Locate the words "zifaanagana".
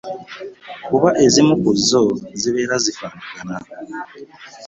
2.83-3.57